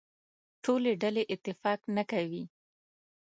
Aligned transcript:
ټولې 0.63 0.91
ډلې 1.01 1.23
اتفاق 1.33 1.79
نه 1.95 2.03
کوي. 2.11 2.43